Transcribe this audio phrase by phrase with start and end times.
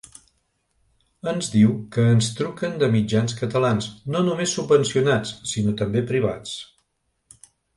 [1.31, 6.57] Ens diu que ens truquen de mitjans catalans, no només subvencionats, sinó també privats.